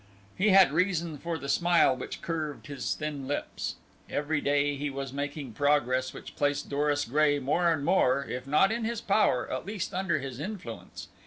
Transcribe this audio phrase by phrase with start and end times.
[0.35, 3.75] He had reason for the smile which curved his thin lips.
[4.09, 8.71] Every day he was making progress which placed Doris Gray more and more, if not
[8.71, 11.07] in his power, at least under his influence.